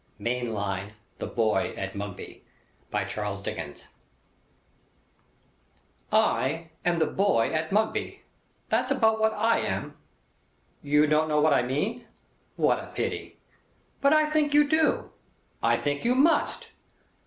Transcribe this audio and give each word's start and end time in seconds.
MAIN 0.17 0.51
LINE 0.51 0.93
THE 1.19 1.27
BOY 1.27 1.75
AT 1.77 1.95
MUGBY 1.95 2.43
I 6.11 6.69
am 6.83 6.97
The 6.97 7.05
Boy 7.05 7.51
at 7.53 7.71
Mugby. 7.71 8.23
That's 8.69 8.89
about 8.89 9.19
what 9.19 9.33
I 9.35 9.59
am. 9.59 9.95
You 10.81 11.05
don't 11.05 11.27
know 11.29 11.39
what 11.39 11.53
I 11.53 11.61
mean? 11.61 12.07
What 12.55 12.79
a 12.79 12.87
pity! 12.87 13.37
But 14.01 14.11
I 14.11 14.25
think 14.25 14.55
you 14.55 14.67
do. 14.67 15.11
I 15.61 15.77
think 15.77 16.03
you 16.03 16.15
must. 16.15 16.69